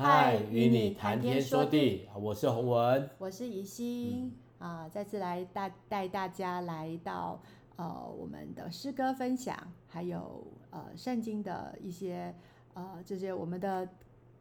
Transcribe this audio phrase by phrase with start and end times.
[0.00, 7.42] 嗨，与你谈天说地，我是洪文，我是怡心啊、再次来带带大家来到
[7.74, 9.56] 呃我们的诗歌分享，
[9.88, 12.32] 还有呃圣经的一些
[12.74, 13.88] 呃这些我们的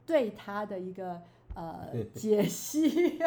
[0.06, 1.20] 对他的一个
[1.56, 3.18] 呃 解析，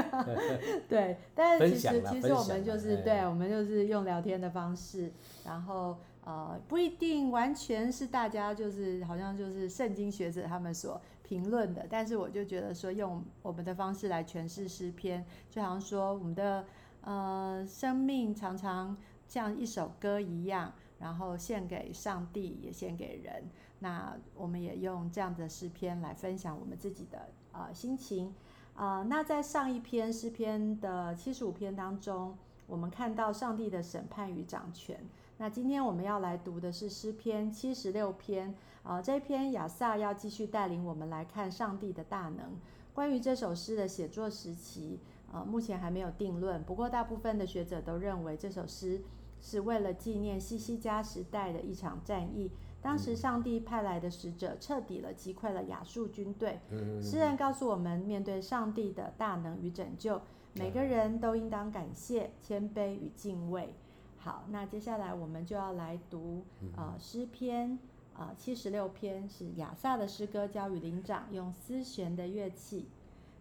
[0.88, 5.12] 对，但是其实其实我们就是 对我们就是用聊天的方式，
[5.44, 5.96] 然后。
[6.22, 11.00] 呃，不一定完全是大家就是好像就是圣经学者他们所
[11.30, 16.64] 评论的，但是我就觉得说用我们的方式来诠释诗篇，就好像说我们的
[17.02, 18.96] 呃生命常常
[19.28, 23.44] 像一首歌一样，然后献给上帝，也献给人。
[23.78, 28.34] 那我们也用这样的诗篇来分享我们自己的呃心情
[28.74, 29.04] 啊、呃。
[29.04, 32.36] 那在上一篇诗篇的七十五篇当中，
[32.66, 34.98] 我们看到上帝的审判与掌权。
[35.38, 38.52] 那今天我们要来读的是诗篇七十六篇
[38.82, 42.58] 啊、呃，这一篇亚萨要继续带领我们来看上帝的大能。
[42.92, 44.98] 关于这首诗的写作时期，
[45.32, 46.62] 呃，目前还没有定论。
[46.64, 49.00] 不过，大部分的学者都认为这首诗
[49.40, 52.50] 是为了纪念西西家时代的一场战役。
[52.82, 56.58] 当时上帝派来的使者彻底了击溃了亚述军队。
[57.02, 60.22] 诗人告诉我们，面对上帝的大能与拯救，
[60.54, 63.74] 每个人都应当感谢、谦卑与敬畏。
[64.16, 66.42] 好，那接下来我们就要来读
[66.74, 67.78] 呃诗篇
[68.20, 72.86] 呃七十六篇，是亚萨的诗歌，交与灵长，用丝弦的乐器。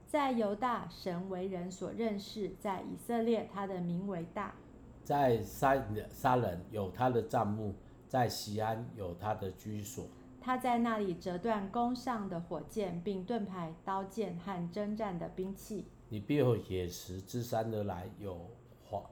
[0.08, 4.56] 在犹大，神为人所认识；在以色列，他的名为大。
[5.04, 5.76] 在撒
[6.10, 7.76] 撒人有他的帐幕，
[8.08, 10.06] 在西安有他的居所。
[10.40, 15.86] 他在那里折断弓上的火箭，并盾牌、刀剑和征战的兵器。
[16.08, 18.40] 你必有野石之山而来，有
[18.82, 19.04] 华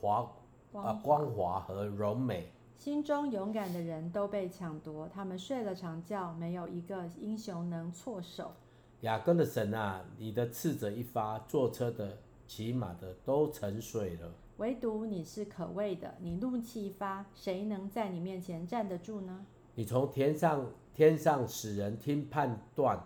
[0.00, 0.32] 华。
[0.72, 8.52] 啊，光华和柔美，心中勇敢的人都被抢夺，他们睡了长觉，没有一个英雄能措手。
[9.00, 14.32] 雅各的神啊，你的斥责一发，坐车的、骑马的都沉睡了。
[14.58, 19.44] 唯独你是可畏的，你怒气一发，谁能在你面前站得住呢？
[19.74, 23.04] 你从天上天上使人听判断，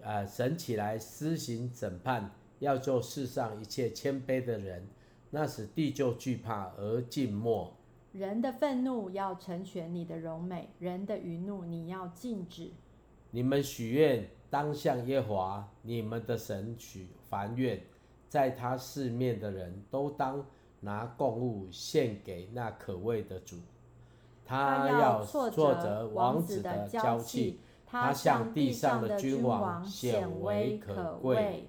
[0.00, 2.30] 呃，神起来施行审判，
[2.60, 4.86] 要救世上一切谦卑的人。
[5.30, 7.74] 那时地就惧怕而静默。
[8.18, 12.72] 人的愤怒要成全你的柔美，人的愚怒你要禁止。
[13.30, 17.80] 你们许愿当向耶和华你们的神许凡愿，
[18.28, 20.44] 在他四面的人都当
[20.80, 23.56] 拿供物献给那可畏的主。
[24.44, 31.68] 他要挫折王子的娇气，他向地上的君王显为可畏。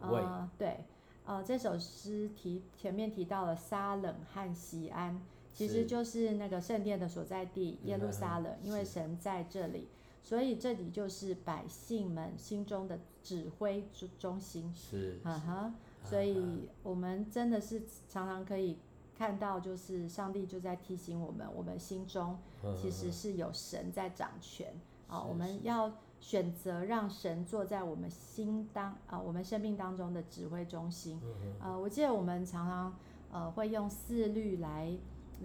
[0.00, 0.84] 呃，对。
[1.26, 5.22] 呃，这首诗提前面提到了沙冷和西安，
[5.54, 9.88] 其实就是那个圣殿的所在地耶路撒冷，因为神在这里，
[10.22, 13.88] 所以这里就是百姓们心中的指挥
[14.18, 14.70] 中心。
[14.74, 18.76] 是，哈哈，所以我们真的是常常可以
[19.16, 22.36] 看到，就是上帝就在提醒我们，我们心中
[22.76, 24.74] 其实是有神在掌权
[25.08, 25.92] 啊，我们要。
[26.20, 31.20] 选择让神坐在我们心当啊、呃，我们生命当中的指挥中心。
[31.60, 32.96] 呃，我记得我们常常
[33.30, 34.90] 呃会用四律来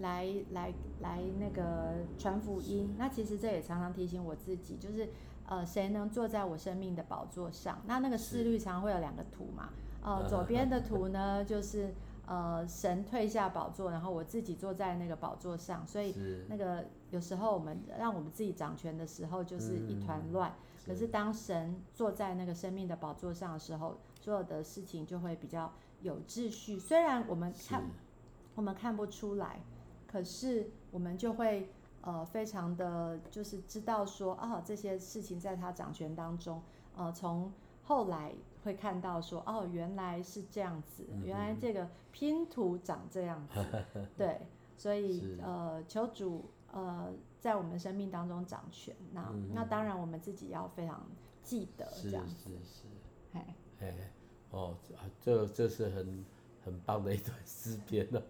[0.00, 2.94] 来来来那个传福音。
[2.98, 5.08] 那其实这也常常提醒我自己，就是
[5.46, 7.80] 呃谁能坐在我生命的宝座上？
[7.86, 9.70] 那那个四律常常会有两个图嘛。
[10.02, 11.92] 呃，左边的图呢就是
[12.26, 15.86] 呃神退下宝座，然后我自己坐在那个宝座上。
[15.86, 16.14] 所以
[16.48, 20.54] 那个有时候我们让我们自己掌权的时候，就是一团乱。
[20.86, 26.78] 可是当神坐在那个生命的宝座上的时候，所有的事情就会比较有秩序。
[26.78, 27.84] 虽然我们看
[28.54, 29.60] 我们看不出来，
[30.10, 31.68] 可是我们就会
[32.00, 36.60] 呃非常的就是知道说啊，这些事情在他掌权当中。
[36.96, 37.52] 呃，从
[37.84, 38.32] 后来
[38.64, 43.64] 会看到说哦，原来是这样子，原来这个拼图长这样子。
[44.16, 44.40] 对，
[44.76, 47.12] 所以呃，求主呃。
[47.40, 51.02] 在我们生命当中掌权，那、嗯、那当然我们自己要非常
[51.42, 52.50] 记得这样子。
[52.50, 52.82] 是是是，
[53.32, 53.40] 嘿，
[53.78, 53.94] 嘿，
[54.50, 54.76] 哦，
[55.22, 56.22] 这这是很
[56.62, 58.20] 很棒的一段诗篇呢。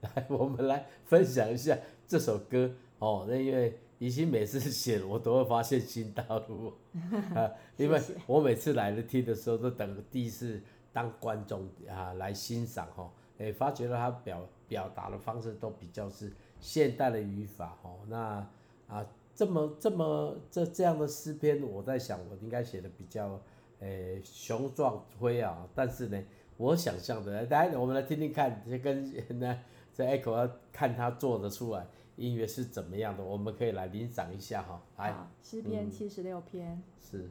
[0.00, 1.76] 来， 我们来分享一下
[2.06, 3.26] 这首歌哦。
[3.28, 6.72] 那因为怡心每次写，我都会发现新大陆
[7.34, 10.60] 啊，因为我每次来了听的时候，都等第一次
[10.92, 16.32] 当观众啊来欣赏哈，哎，发觉到他表表达的方式都比较是。
[16.62, 18.46] 现代的语法，哦，那
[18.86, 23.40] 啊，这么这么这这样的诗篇，我在想，我应该写的比较，
[23.78, 25.66] 诶、欸，雄壮辉昂。
[25.74, 26.22] 但是呢，
[26.58, 29.10] 我想象的，来，我们来听听看，这跟
[29.40, 29.58] 那
[29.92, 34.82] 这 Echo 要看他做的出来音乐是怎么样的，我们可以来领赏一下哈。
[34.98, 36.82] 来，诗篇七十六篇。
[37.00, 37.28] 是。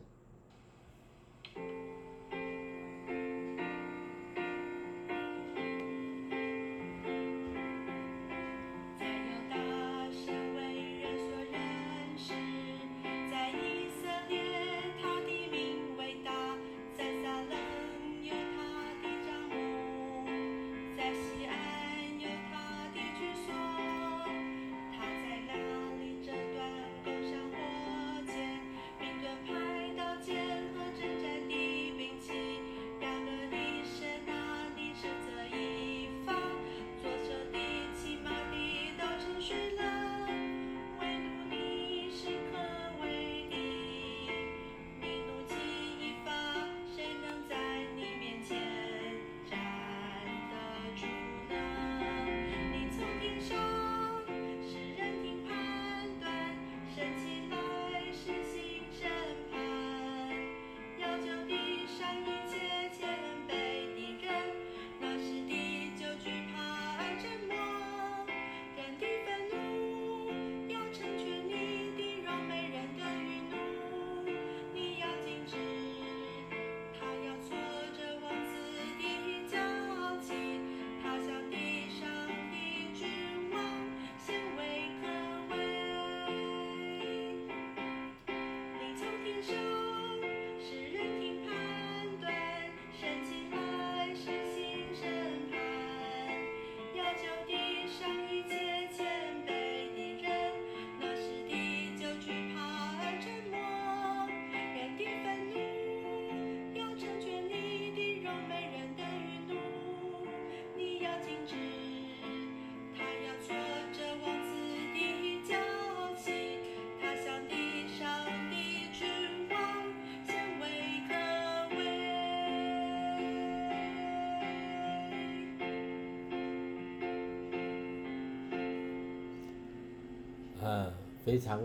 [130.69, 130.93] 呃，
[131.25, 131.59] 非常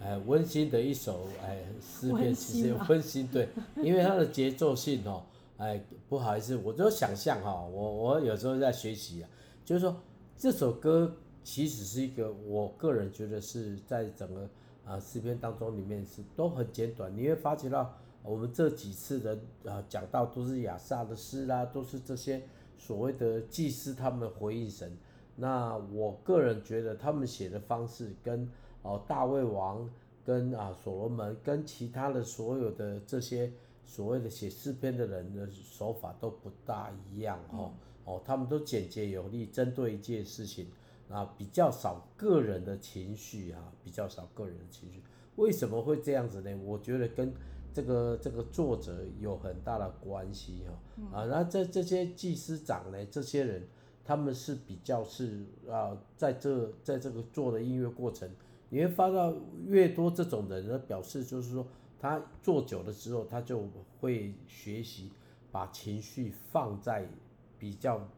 [0.00, 3.46] 呃温馨的一首哎诗篇，其实温馨对，
[3.82, 5.22] 因为它的节奏性哦，
[5.58, 9.28] 哎不好意思，我就想象哈，我我有时候在学习啊，
[9.62, 9.94] 就是说
[10.38, 11.14] 这首歌
[11.44, 14.48] 其实是一个我个人觉得是在整个
[14.86, 22.40] 啊诗篇当中里面是都很简短，你会发觉到我们这几次的啊讲到都是亚萨的诗啦，都是这些
[22.78, 24.96] 所谓的祭司他们回应神。
[25.38, 28.50] 那我个人觉得他们写的方式跟
[28.80, 29.86] 哦大卫王
[30.24, 33.52] 跟啊所罗门跟其他的所有的这些
[33.84, 37.72] 所谓的写诗篇的人的手法都不大一样哦
[38.04, 40.68] 哦，他们都简洁有力，针对一件事情
[41.10, 45.02] 啊比较少个人的情绪啊，比较少个人的情绪。
[45.36, 46.50] 为什么会这样子呢？
[46.64, 47.30] 我觉得跟
[47.74, 53.68] 这个这个作者有很大的关系哈啊，那这这些祭司长呢，这些人。
[54.06, 58.30] 他们是比较是啊，在这在这个做的音乐过程，
[58.68, 59.34] 你会发到
[59.66, 61.66] 越多这种人呢，表示就是说
[61.98, 63.68] 他做久了之后，他就
[63.98, 65.10] 会学习
[65.50, 67.04] 把情绪放在
[67.58, 68.08] 比较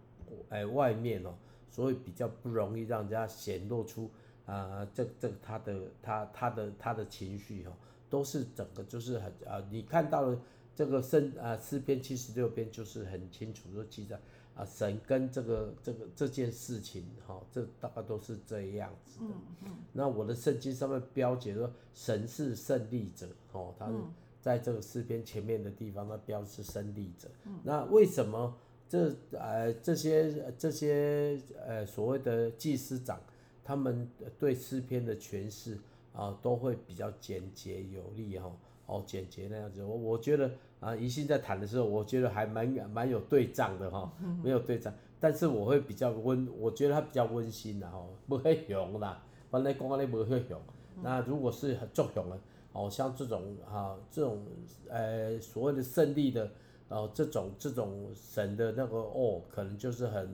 [0.50, 1.32] 哎外面哦，
[1.70, 4.10] 所以比较不容易让人家显露出
[4.44, 7.72] 啊这这他的他他的他的情绪哦，
[8.10, 10.38] 都是整个就是很啊，你看到了
[10.74, 14.20] 这个圣啊诗篇七十六篇就是很清楚的记载。
[14.58, 19.26] 啊，神跟这个这个这件事情，哈、哦，这大概都是这样子的。
[19.26, 23.94] 嗯嗯、那我的圣经上面标解说，神是胜利者，哦，他是
[24.40, 27.28] 在这个诗篇前面的地方，他标示胜利者。
[27.44, 28.52] 嗯、那为什么
[28.88, 33.20] 这呃这些这些呃所谓的祭司长，
[33.62, 34.10] 他们
[34.40, 35.78] 对诗篇的诠释
[36.12, 38.48] 啊，都会比较简洁有力，哈、
[38.86, 39.84] 哦，哦，简洁那样子。
[39.84, 40.50] 我我觉得。
[40.80, 44.12] 啊，宜兴在谈的时候，我觉得还蛮蛮有对仗的哈，
[44.44, 49.20] 没有对仗，但是我会比较温，我觉得他比较温馨的哈，不会熊啦，
[49.50, 50.56] 本来讲的不会熊。
[51.02, 52.38] 那如果是很作雄的，
[52.72, 54.40] 哦，像这种哈，这种
[54.88, 56.48] 呃所谓的胜利的，
[56.88, 60.30] 哦，这种这种神的那个哦，可能就是很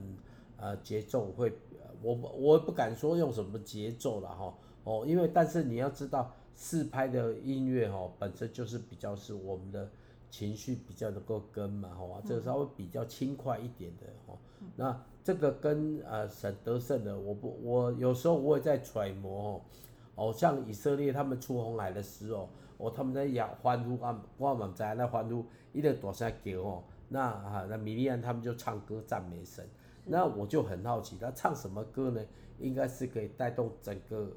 [0.58, 1.50] 呃节奏会，
[2.02, 9.88] 我我不敢说用什么节奏了哈，哦，因为但是你要知道，四拍的音乐哈，本身就是比较是我们的。
[10.36, 14.66] 情绪比较能够跟嘛，吼，这个稍微比较轻快一点的，吼、嗯。
[14.74, 19.62] 那这个跟呃神得胜的，我不，我有时候我也在揣摩，
[20.16, 22.48] 哦，哦像以色列他们出红海的时候，
[22.78, 29.64] 哦，他们在摇欢呼啊，我们在那欢呼，一直大声叫哦，那啊，那米利安他们就唱歌赞美神，
[30.04, 32.20] 那我就很好奇，他唱什么歌呢？
[32.58, 34.32] 应该是可以带动整个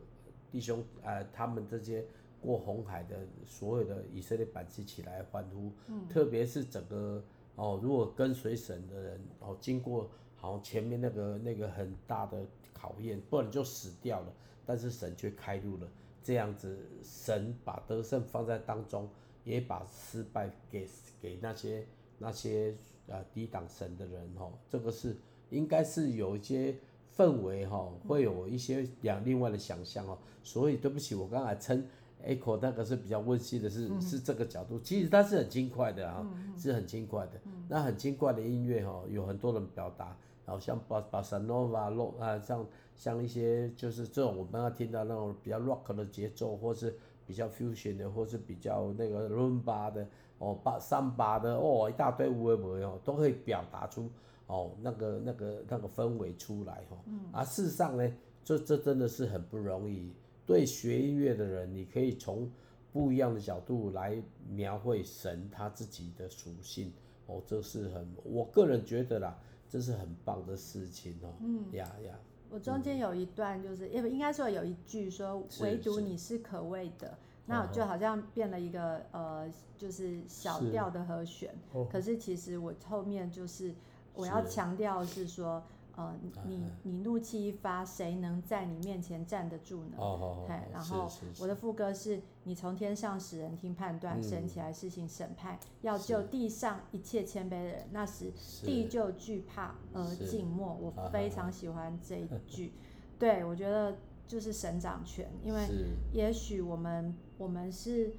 [0.51, 2.05] 弟兄，呃，他们这些。
[2.39, 7.23] 过红海的所有的以色列百姓起来欢呼，嗯、特别是整个
[7.55, 14.31] 哦，如果跟随神的人哦，经过好像前面那个那个很大的考验，不然就死掉了，
[14.65, 15.87] 但是神却开路了，
[16.23, 19.09] 这样子神把得胜放在当中，
[19.43, 20.87] 也把失败给
[21.19, 21.85] 给那些
[22.19, 22.75] 那些
[23.07, 25.17] 呃抵挡神的人哦，这个是
[25.49, 26.75] 应该是有一些
[27.15, 31.83] 氛围哈，会有一些两另外的想象哦，所以对不起，我刚才称。
[32.25, 37.33] Echo 那个是比较温馨的是，是、嗯、是这个角度，其实它是很轻快的啊，嗯、是很轻快的。
[37.45, 46.93] 嗯、那很轻快的音乐哈，有很多人表达，然后像巴巴萨诺瓦洛啊，像像一些就是这种我们要听到那种比较 rock 的节奏，或是
[47.25, 50.05] 比较 fusion 的，或是比较那个伦巴的
[50.39, 54.09] 哦，巴桑巴的哦，一大堆无为无为哦，都可以表达出
[54.47, 56.97] 哦那个那个那个氛围出来哈。
[57.05, 58.11] 嗯、啊，事实上呢，
[58.43, 60.11] 这这真的是很不容易。
[60.47, 62.49] 对学音乐的人，你可以从
[62.93, 66.91] 不一样的角度来描绘神他自己的属性
[67.25, 69.37] 哦，这是很，我个人觉得啦，
[69.69, 71.33] 这是很棒的事情哦。
[71.41, 72.17] 嗯呀呀，
[72.49, 81.53] 我中间有一段就是，因为应该说有一句说，唯独你是可畏的，那就好像变了一个呃，就是小调的和弦，
[81.91, 83.75] 可是其实我后面就是
[84.13, 85.61] 我要强调是说。
[85.97, 89.97] 呃，你你怒气一发，谁能在你面前站得住呢？
[89.97, 98.31] 哦，然后我的副歌是：你从天上使人听判断，神起来施行审判，要救地上一切谦卑的人，那时
[98.63, 100.71] 地就惧怕而静默。
[100.79, 102.27] 我非常喜欢这一。
[102.47, 102.73] 句，
[103.17, 105.67] 对，我觉得就是神掌权，因为
[106.13, 108.13] 也许我们我们是。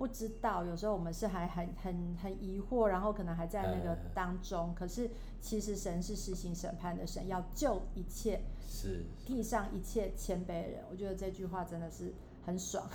[0.00, 4.74] 不知道，有时候我们是还很很很疑惑，然后可能还在那个当中。
[4.74, 5.10] 可是
[5.42, 10.82] 其实神是施行审判的神，要救一切是地上一切谦卑的人。
[10.90, 12.14] 我觉得这句话真的是
[12.46, 12.88] 很爽。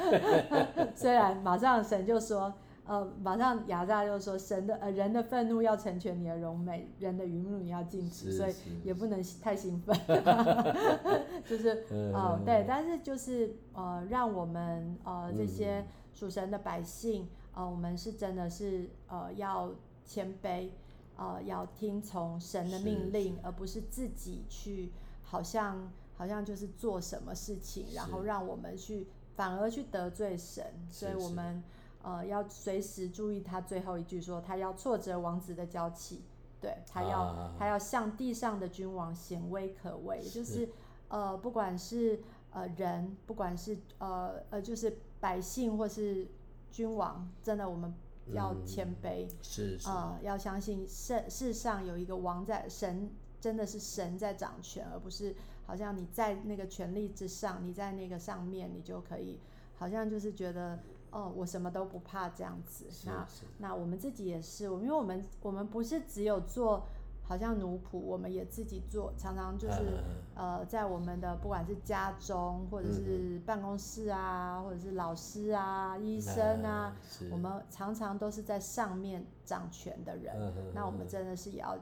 [0.94, 2.52] 虽然马上神就说，
[2.86, 9.94] 呃，马上亚萨就说，神的呃人的愤怒要成全你的荣美，人的愚怒你要禁止，所以也不能太兴奋。
[11.44, 15.84] 就是哦、呃，对，但是就是呃，让我们呃这些。
[16.18, 19.70] 属神的百姓，呃，我们是真的是呃要
[20.02, 20.70] 谦卑，
[21.14, 24.90] 呃要听从神的命令，而不是自己去
[25.22, 31.62] 好像好像就是做什么事情，然后让我们去反而去得罪神，所以我们
[32.06, 36.22] 呃要随时注意他最后一句说，他要挫折王子的娇气，
[36.60, 40.68] 对，他要、啊、他要向地上的君王显威可畏，是就是。
[41.08, 42.20] 呃不管是
[42.52, 44.96] 呃人，不管是呃呃就是。
[45.18, 46.28] 百姓或是
[46.70, 47.92] 君王，真的我们
[48.34, 49.88] 要谦卑，嗯、是是。
[49.88, 53.10] 啊、呃，要相信世世上有一个王在，神
[53.40, 55.34] 真的是神在掌权，而不是
[55.64, 59.40] 好像你在那个权力之上，你在那个上面，你就可以
[59.78, 60.78] 好像就是觉得
[61.16, 62.84] 哦，我什么都不怕这样子。
[62.90, 66.86] 是那是那我们自己也是，因为我们我们不是只有做。
[67.28, 69.98] 好像奴仆，我们也自己做，常常就是、
[70.36, 76.96] 啊、呃，在我们的不管是家中，或者是办公室啊，嗯、或者是老师啊、医生啊，啊
[77.32, 80.40] 我们常常都是在上面掌权的人。
[80.40, 81.76] 啊、那我们真的是也要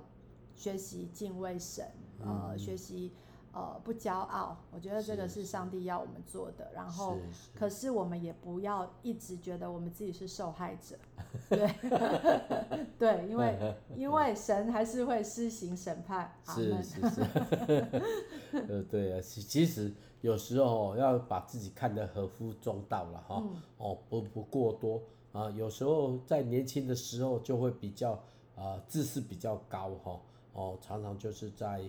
[0.54, 1.84] 学习敬畏神，
[2.24, 3.12] 嗯、呃，学习。
[3.54, 6.68] 呃，不骄傲，我觉得这个是上帝要我们做的。
[6.74, 7.16] 然后，
[7.54, 10.96] 可是我们也不要一直觉得我们自己是受害者，
[11.48, 11.74] 对，
[12.98, 16.32] 对，因为 因为神还是会施行审判。
[16.44, 17.20] 是是是，
[18.68, 23.40] 呃，对啊，其实有时候要把自己看得合乎中道了哈，
[23.78, 25.48] 哦，不不过多啊。
[25.50, 28.20] 有时候在年轻的时候就会比较
[28.56, 30.20] 啊，自视比较高哈，
[30.54, 31.84] 哦，常常就是在。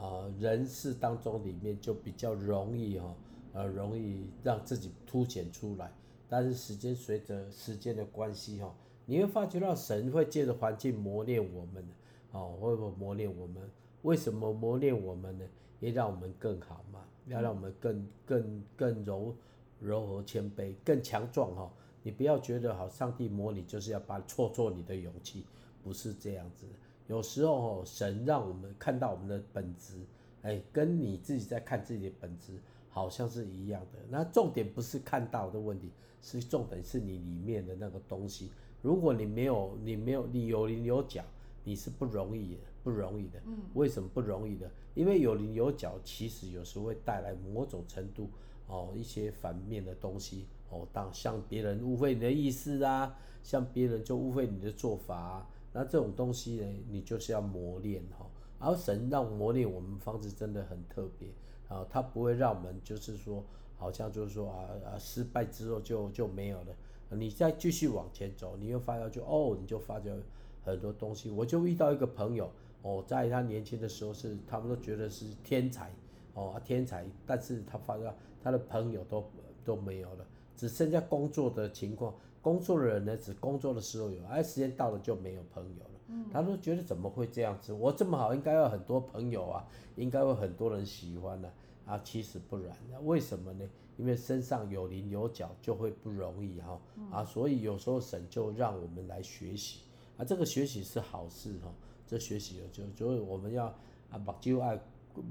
[0.00, 3.14] 啊、人事当中里面就比较容易哈，
[3.52, 5.92] 呃，容易让自己凸显出来。
[6.26, 11.86] 但是时间随着时间的关系哈，你会发觉到神会借着环境磨练我们，
[12.32, 13.68] 哦，会不会磨练我们？
[14.02, 15.44] 为什么磨练我们呢？
[15.80, 19.34] 也让我们更好嘛，要让我们更更更柔
[19.80, 21.70] 柔和谦卑，更强壮哈。
[22.02, 25.44] 你不要觉得好，上帝磨你就是要把挫挫你的勇气，
[25.82, 26.64] 不是这样子。
[27.10, 29.94] 有时候神让我们看到我们的本质，
[30.42, 32.52] 哎，跟你自己在看自己的本质
[32.88, 33.98] 好像是一样的。
[34.08, 35.90] 那重点不是看到的问题，
[36.22, 38.52] 是重点是你里面的那个东西。
[38.80, 41.24] 如果你没有，你没有，你有棱有角，
[41.64, 43.40] 你是不容易的，不容易的。
[43.44, 43.58] 嗯。
[43.74, 44.70] 为什么不容易的？
[44.94, 48.30] 因为有棱有角，其实有时候会带来某种程度
[48.68, 55.50] 哦一些反面的东西哦，当像别人误会你的意思啊，像别人就误会你的做法啊。
[55.72, 58.26] 那这种东西呢，你就是要磨练哈。
[58.58, 61.28] 而神让磨练我们方式真的很特别
[61.68, 63.42] 啊，他不会让我们就是说，
[63.76, 66.66] 好像就是说啊啊失败之后就就没有了。
[67.10, 70.14] 你再继续往前走，你又发现就哦，你就发觉
[70.62, 71.30] 很多东西。
[71.30, 72.50] 我就遇到一个朋友
[72.82, 75.90] 哦，在他年轻的时候是他们都觉得是天才
[76.34, 79.24] 哦，天才，但是他发现他的朋友都
[79.64, 82.14] 都没有了，只剩下工作的情况。
[82.42, 85.90] 工作的人呢，只工作的时候有，而时间到了就没有朋友了。
[86.08, 87.72] 嗯，他都觉得怎么会这样子？
[87.72, 89.66] 我这么好，应该有很多朋友啊，
[89.96, 91.50] 应该有很多人喜欢呢。
[91.86, 93.68] 啊，其实不然，为什么呢？
[93.96, 96.80] 因为身上有棱有角就会不容易哈。
[97.10, 99.80] 啊，所以有时候神就让我们来学习
[100.16, 101.72] 啊，这个学习是好事哈。
[102.06, 103.66] 这学习就就是我们要
[104.10, 104.80] 啊，把就爱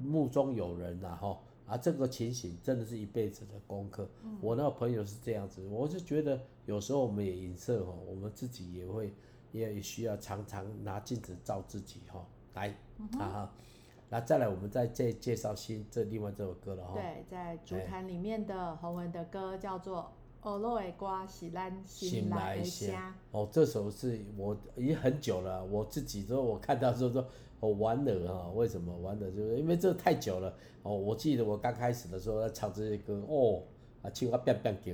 [0.04, 1.38] 目中有人呐哈。
[1.70, 4.10] 啊，这个情形真的是一辈子的功课。
[4.42, 9.14] 我那个朋友是这样子，我就觉得有时候我们也影射哈，我们自己也会
[9.52, 12.26] 也需要常常拿镜子照自己哈。
[12.56, 12.76] 来，
[13.20, 13.54] 啊，
[14.10, 16.96] 那再来我们再介介绍新这另外这首歌了哈。
[16.96, 20.12] 对，在主坛里面的洪文的歌叫做
[20.44, 22.90] 《俄罗的歌是咱心来的声》。
[23.32, 27.26] 哦，这首是我已经很久了，我自己说我看到说说。
[27.62, 28.48] 我玩了啊！
[28.56, 29.30] 为什么玩了？
[29.32, 30.96] 就是因为这太久了哦。
[30.96, 33.62] 我记得我刚开始的时候在唱这些歌哦，
[34.02, 34.94] 啊，青蛙变变叫。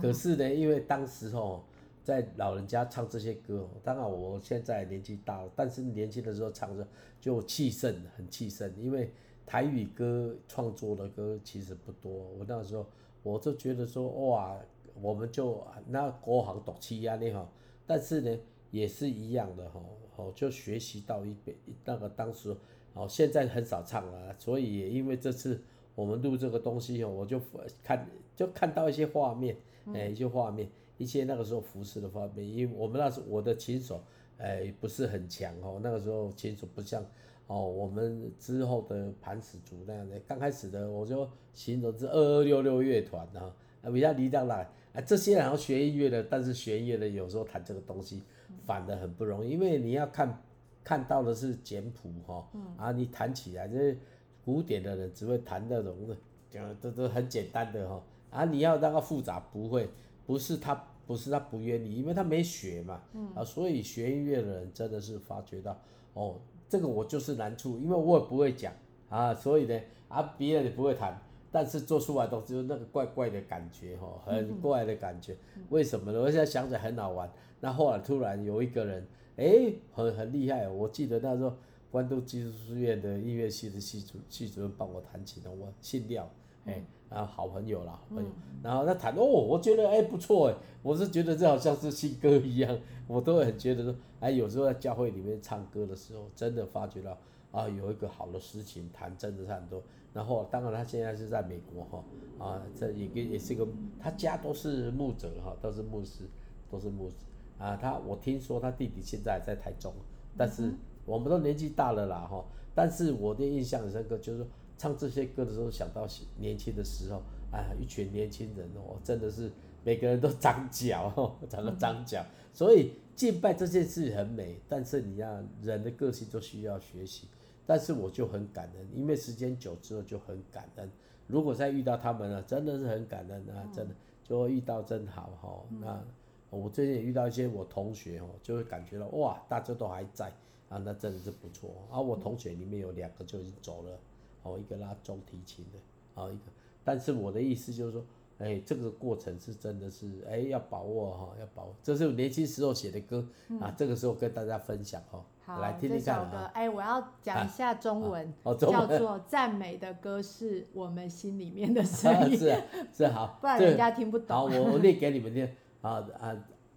[0.00, 1.62] 可是呢，因为当时哦，
[2.02, 6.84] 在老人家唱这些歌，当然我现在年纪大了，但是年轻的时候唱着
[7.20, 8.68] 就气盛，很气盛。
[8.76, 9.12] 因为
[9.46, 12.84] 台语歌创作的歌其实不多，我那时候
[13.22, 14.56] 我就觉得说哇，
[15.00, 17.48] 我们就那国行读书啊那哈，
[17.86, 18.38] 但是呢，
[18.70, 19.80] 也是一样的哈。
[20.16, 22.54] 哦，就学习到一遍那个当时，
[22.92, 25.58] 哦，现在很少唱了，所以也因为这次
[25.94, 27.40] 我们录这个东西哦，我就
[27.82, 29.56] 看 就看到一些画面，
[29.94, 34.02] 哎，一些画面，一些那个时候服饰的画面，因为我们那时我的琴手，
[34.36, 37.02] 哎，不是很强哦，那个时候琴手不像
[37.46, 43.54] 哦，我们之后的磐石族那样的，刚开始的我就形容是二二六六乐团啊，
[43.90, 48.22] 比较离当来，啊，这些然后学音乐的，但是学音乐的有时候弹这个东西。
[48.66, 50.42] 反的很不容易，因为你要看
[50.82, 52.44] 看到的是简谱哈，
[52.76, 53.96] 啊，你弹起来这
[54.44, 59.88] 古典的人只会弹那种的，都都很简单的哈，啊，你要那个复杂不会，
[60.26, 60.74] 不是他
[61.06, 63.00] 不是他不愿意，因为他没学嘛，
[63.36, 65.80] 啊，所以学音乐的人真的是发觉到，
[66.14, 66.34] 哦，
[66.68, 68.72] 这个我就是难处，因为我也不会讲
[69.08, 71.16] 啊，所以呢，啊，别人也不会弹。
[71.52, 75.36] 但是做出来都是那个怪怪的感觉哈，很怪的感觉，
[75.70, 76.20] 为什么呢？
[76.20, 77.30] 我现在想起来很好玩。
[77.60, 80.68] 那后来突然有一个人，哎，很很厉害。
[80.68, 81.52] 我记得那时候
[81.90, 86.30] 关渡技术书院的音乐系的系主系主任帮我弹琴的，我姓廖，
[86.64, 88.30] 哎，然后好朋友啦，好朋友。
[88.62, 97.18] 然后他弹哦，我觉得哎不错哎，我是觉得这好像是新歌一样，我都很觉得说，哎，有时候在教会里面唱歌的时候，真的发觉到
[97.50, 99.82] 啊，有一个好的诗情弹，真的是很多。
[100.12, 102.04] 然后，当然他现在是在美国哈，
[102.44, 103.66] 啊，这也也是一个，
[103.98, 106.24] 他家都是牧者哈，都是牧师，
[106.68, 107.14] 都是牧师
[107.58, 107.76] 啊。
[107.76, 109.94] 他我听说他弟弟现在在台中，
[110.36, 112.44] 但是我们都年纪大了啦哈。
[112.74, 114.46] 但是我的印象很深刻，就是说
[114.76, 116.06] 唱这些歌的时候，想到
[116.38, 119.50] 年轻的时候，啊，一群年轻人哦，真的是
[119.84, 122.24] 每个人都长脚， 长个长脚。
[122.52, 127.28] 所以敬拜这件事很美，但是你要人的个性都需要学习。
[127.70, 130.90] 但是我就很感恩，因为时间久之后就很感恩。
[131.28, 135.64] 如果再遇到他们了，真的是很感恩啊，真的就会遇到真好哈。
[135.78, 136.02] 那
[136.50, 140.32] 我最近也遇到一些我同学哦，就会感觉到哇，大家都还在
[140.68, 141.70] 啊，那真的是不错。
[141.92, 143.96] 啊，我同学里面有两个就已经走了，
[144.42, 145.78] 哦，一个拉中提琴的，
[146.20, 146.50] 哦一个。
[146.82, 148.04] 但是我的意思就是说。
[148.40, 151.76] 哎，这个过程是真的是哎，要把握哈，要把握。
[151.82, 155.22] 这是我年轻时候写的歌、嗯、啊，这个时候跟大家分享哈。
[155.44, 156.50] 好，来听听看啊。
[156.54, 162.38] 哎，我要讲一下中文，啊哦、中文叫做赞美的歌是我们心里面的声音。
[162.38, 164.34] 是啊，是好， 不然人家听不懂。
[164.34, 165.46] 好，我我念给你们听
[165.82, 166.34] 啊啊，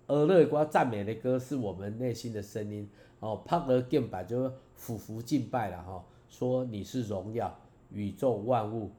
[0.08, 2.90] 俄勒瓜赞美的歌是我们内心的声音。
[3.22, 7.58] 哦，帕尔敬拜就是俯伏敬拜了哈，说你是荣耀
[7.90, 8.92] 宇宙万物。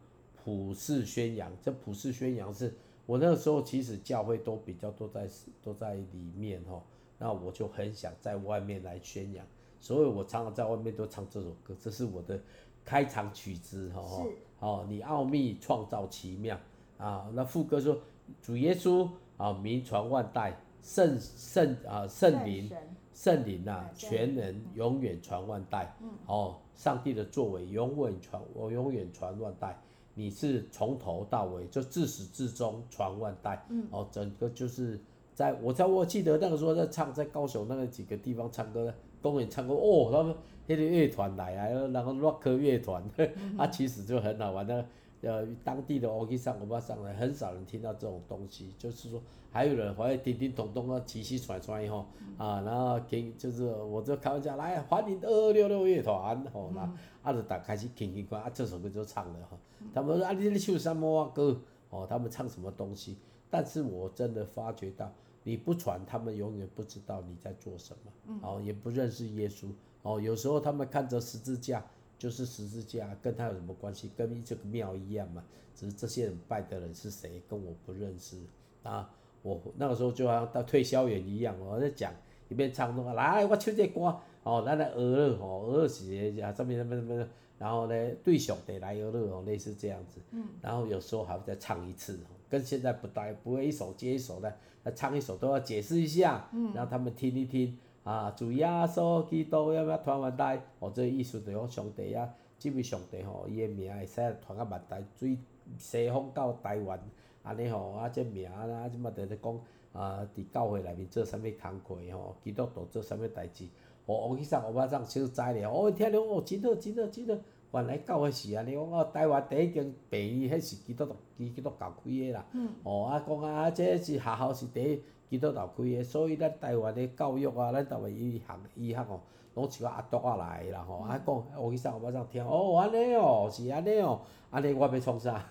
[0.44, 2.74] 普世宣扬，这普世宣扬是
[3.06, 5.26] 我那个时候其实教会都比较都在
[5.62, 6.82] 都在里面哈，
[7.18, 9.46] 那我就很想在外面来宣扬，
[9.80, 12.38] 所以我常常在外面都唱这首歌，这是我的
[12.84, 14.22] 开场曲子哈。
[14.22, 14.30] 是。
[14.60, 16.58] 哦，你奥秘创造奇妙
[16.98, 17.98] 啊，那副歌说
[18.42, 22.70] 主耶稣啊名传万代，圣圣啊圣灵
[23.14, 25.96] 圣灵啊全能永远传万代。
[26.02, 26.10] 嗯。
[26.26, 29.80] 哦，上帝的作为永远传我永远传万代。
[30.14, 35.00] 你是从头到尾就自始至终传万代，嗯，哦，整个就是
[35.34, 40.34] 在我在我记得那个时候在唱在高雄那个几个地方唱歌，公园唱歌哦，他们
[40.66, 43.02] 那个乐团来啊，然后 rock 乐团，
[43.58, 44.86] 啊，其实就很好玩的，
[45.24, 52.06] 呃当地的欧吉上欧巴上来，很少人听到这种东西，就是说还有人会叮叮咚咚啊，齐齐传传以后
[52.36, 56.80] 啊，然后听就是我就开玩笑来欢迎二二六六乐团吼，那
[57.22, 59.58] 啊就打开始听听看啊，这首歌就唱了哈，
[59.94, 61.60] 他们说啊你你唱什么歌？
[61.90, 63.16] 哦，他们唱什么东西？
[63.48, 65.12] 但是我真的发觉到，
[65.44, 69.68] 你不传，他们永远不知道你在做什么，哦，也不认识耶稣，
[70.02, 71.84] 哦，有时候他们看着十字架。
[72.24, 74.10] 就是十字架跟他有什么关系？
[74.16, 75.44] 跟这个庙一样嘛。
[75.74, 78.38] 只是这些人拜的人是谁，跟我不认识
[78.82, 79.10] 啊。
[79.42, 82.10] 我那个时候就好像到推销员一样，我在讲
[82.48, 86.06] 一边唱那个来，我唱这歌哦，咱来俄勒哦，俄勒是
[86.40, 90.18] 啊，这边那边那边，然后呢对上得来俄勒哦，类似这样子。
[90.30, 90.46] 嗯。
[90.62, 97.76] 然后有时候还会再唱一次，跟现在不带不会一首接一首的，那唱一首都要解释一下，嗯，让他们听一听。
[98.04, 105.38] 啊，主耶稣基督要要传万代，哦，这个意思就讲上帝啊，这位上帝吼，伊个名会使传到万代，最
[105.78, 107.00] 西方到台湾，
[107.42, 109.58] 安尼吼，啊，这名啊，即嘛在咧讲
[109.94, 113.64] 啊，伫教会内面做啥物工课吼，基督徒做啥物代志，
[114.04, 125.02] 哦，我去上，我马上就知咧，哦，听了哦，真好，真好，真好，原来教会是安尼，我讲台湾第一间病院，迄是基督徒基督教开个啦，嗯，哦，啊，讲啊，这是学校是第。
[125.28, 128.44] 基督教开的，所以咱台湾的教育啊，咱台湾医学
[128.76, 129.20] 医学哦，
[129.54, 135.44] 拢是个阿独啊来啦吼，啊讲，我去上我马上听，哦安尼哦，是安尼哦，安尼我要创啥？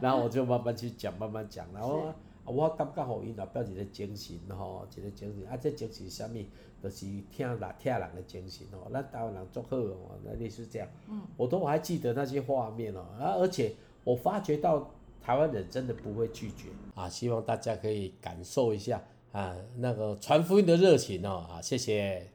[0.00, 2.02] 然后我就慢慢去讲，慢慢讲，然后
[2.44, 6.44] 我感觉吼，伊若表示一个精神吼，一个精神，啊这精神啥物？
[6.82, 14.90] 就是听人听人的精神吼，咱台湾人足好哦，那类似这样，嗯我都还记得那些画面哦，啊而且我发觉到。
[15.26, 17.08] 台湾人真的不会拒绝啊！
[17.08, 21.44] 希望大家可以感受一下啊，那个传福音的热情哦！
[21.50, 22.30] 啊，谢谢。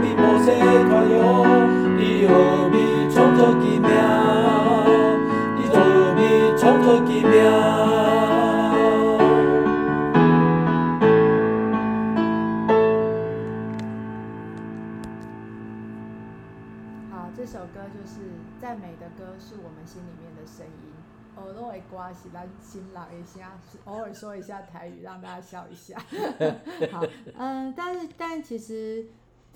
[0.00, 0.46] 你无西
[0.88, 1.16] 团哟，
[1.96, 2.76] 你何必
[3.12, 3.88] 创造奇妙？
[5.56, 5.74] 你何
[6.14, 6.20] 必
[6.56, 7.36] 创造奇妙？
[17.10, 18.20] 好，这首歌就是
[18.60, 20.72] 赞美的歌，是我们心里面的声音。
[21.36, 23.52] 耳朵会刮起来，新郎一下，
[23.84, 25.96] 偶尔说一下台语，让大家笑一下。
[26.90, 27.04] 好，
[27.36, 29.06] 嗯，但是，但其实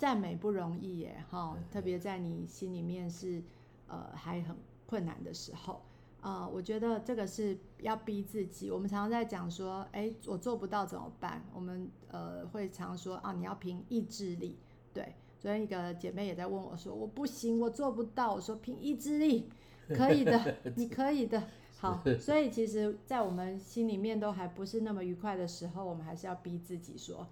[0.03, 3.41] 赞美不容易耶，哈，特别在你心里面是
[3.87, 4.53] 呃还很
[4.85, 5.81] 困难的时候，
[6.19, 8.69] 呃，我觉得这个是要逼自己。
[8.69, 11.41] 我们常常在讲说，哎，我做不到怎么办？
[11.55, 14.57] 我们呃会常说啊，你要凭意志力。
[14.93, 18.33] 对，昨天一个姐妹也在问我说，我不行，我做不到。
[18.33, 19.49] 我说凭意志力，
[19.87, 21.41] 可以的， 你可以的。
[21.79, 27.25] 好，所以其实，在我们心里面都还不是那么愉快的时候，我们还是要逼自己说，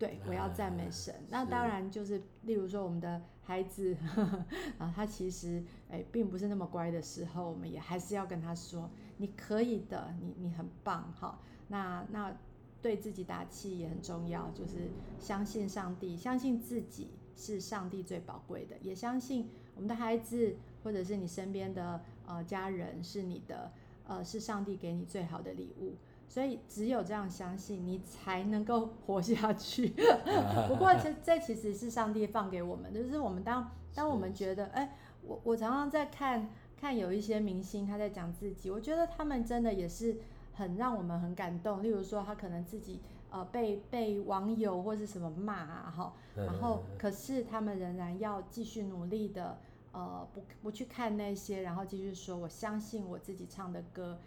[0.00, 1.14] 对，我要赞美神。
[1.14, 4.44] 啊、那当然就是，例如说我们的孩子，呵 呵
[4.78, 11.38] 啊，他其实诶并不是那么乖的时候，我们也还是要跟他说，你可以的，你你很棒，哈。
[11.68, 12.34] 那那
[12.80, 23.70] 对自己打气也很重要，就是相信上帝，相信自己是上帝最宝贵的，也相信我们的孩子或者是你身边的呃家人是你的。
[24.06, 25.94] 呃，是上帝给你最好的礼物，
[26.30, 29.88] 所以只有这样相信，你才能够 活下去。
[30.68, 36.48] 不过这这其实是上帝放给我们的，就是我们当当我们觉得，哎，我我常常在看
[36.80, 40.18] 看有一些明星他在讲自己，我觉得他们真的也是
[40.54, 41.82] 很让我们很感动。
[41.82, 49.58] 例如说，他可能自己呃被被网友或是什么骂啊，哈，然后可是他们仍然要继续努力的，
[49.90, 54.20] 呃，不不去看那些，然后继续说，我相信我自己唱的歌。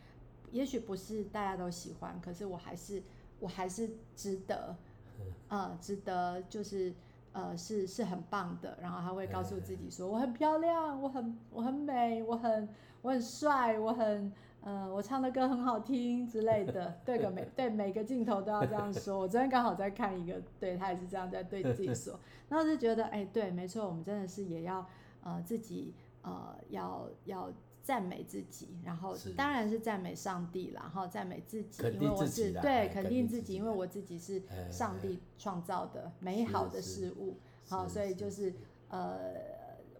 [0.54, 3.02] 也许不是大家都喜欢，可是我还是
[3.40, 4.76] 我还是值得，
[5.50, 6.94] 呃，值得就是
[7.34, 8.78] 呃是是很棒的。
[8.80, 12.70] 然后他会告诉自己说，我很漂亮，我很我很美，我很
[13.02, 16.98] 我很帅，我很呃我唱的歌很好听之类的。
[17.04, 19.20] 对个每对每个镜头都要这样说。
[19.20, 22.20] 我昨天刚好在看一个，对他也是这样在对自己说。
[22.48, 24.88] 然后就觉得哎，对，没错，我们真的是也要
[25.24, 27.52] 呃自己呃要要。
[27.84, 34.42] 赞美自己，然后当然是赞美上帝啦，然后赞美自己，因为我是对肯定自己，因为我自己是
[34.72, 38.54] 上帝创造的美好的事物，好，所以就是
[38.88, 39.34] 呃，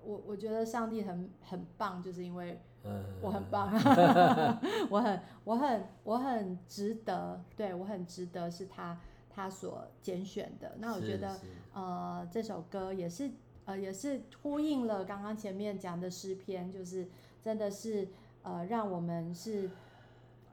[0.02, 2.58] 我我觉得上帝很很棒，就是因为
[3.22, 3.70] 我很棒，
[4.90, 8.98] 我很我很我很值得，对我很值得是他
[9.30, 10.78] 他所拣选的。
[10.80, 11.38] 那我觉得
[11.74, 13.30] 呃这首歌也是
[13.66, 17.10] 呃也是呼应了刚刚前面讲的诗篇，就是。
[17.44, 18.08] 真的是，
[18.42, 19.70] 呃，让我们是，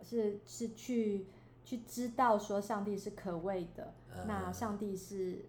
[0.02, 1.24] 是是去
[1.64, 5.44] 去知道说上帝是可畏的，嗯、那上帝是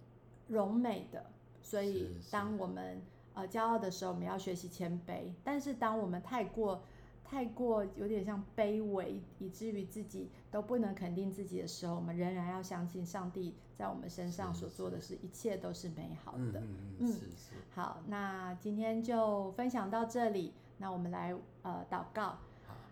[0.47, 1.25] 荣美的，
[1.63, 3.01] 所以当我们
[3.33, 5.33] 呃骄傲的时候，我们要学习谦卑。
[5.43, 6.83] 但是当我们太过
[7.23, 16.59] 太过有点像卑微，以至于自己都不能肯定自己的时候，我们仍然要相信上帝在我们身上所做的是，一切都是美好的。
[16.59, 17.53] 嗯，嗯，是是。
[17.73, 20.53] 好，那今天就分享到这里。
[20.81, 22.39] 那我们来呃祷告，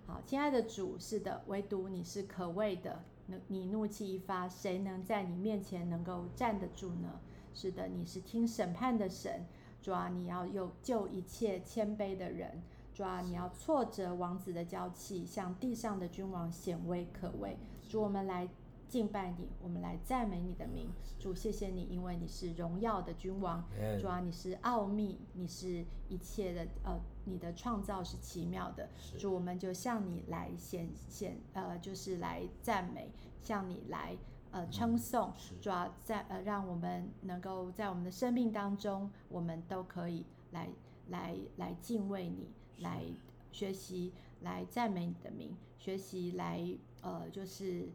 [0.06, 3.02] 好，亲爱的主，是的，唯独你是可畏的，
[3.47, 7.19] 你怒气一发，谁能在你面前能够站得住呢？
[7.52, 9.43] 是的，你是听审判的神，
[9.82, 12.62] 主啊，你要有救一切谦卑的人，
[12.93, 17.58] 主啊，你要挫折王子的娇气，向地上的君王显威可畏，
[17.89, 18.47] 主，我们来。
[18.89, 23.63] 敬拜你，我们来赞美你的名，主，谢谢你，因为你是荣耀的君王，
[24.02, 26.99] 主啊，你是奥秘，你是一切的，呃，
[27.30, 33.12] 你的创造是奇妙的，主，我们就向你来显显，呃，就是来赞美，
[33.42, 34.18] 向你来
[34.52, 40.70] 呃称颂，主要，在呃，让我们能够在我们的生命当中，我们都可以来
[41.10, 43.04] 来来敬畏你，来
[43.52, 44.12] 学习，
[44.42, 46.65] 来赞美你的名，学习来
[47.02, 47.88] 呃，就是。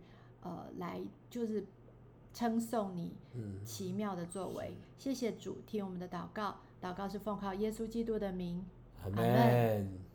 [0.46, 1.64] 呃，来就是
[2.34, 3.16] 称颂你
[3.64, 8.62] 奇妙的作为，嗯、谢谢主听我们的祷告，祷告是奉靠耶稣基督的名，
[9.04, 10.13] 阿门。